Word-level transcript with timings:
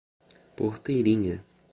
Porteirinha 0.57 1.43